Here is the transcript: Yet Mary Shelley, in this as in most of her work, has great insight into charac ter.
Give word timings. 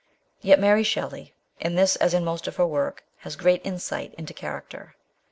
Yet 0.39 0.59
Mary 0.59 0.81
Shelley, 0.81 1.35
in 1.59 1.75
this 1.75 1.95
as 1.97 2.15
in 2.15 2.25
most 2.25 2.47
of 2.47 2.55
her 2.55 2.65
work, 2.65 3.03
has 3.17 3.35
great 3.35 3.61
insight 3.63 4.15
into 4.15 4.33
charac 4.33 4.69
ter. 4.69 4.95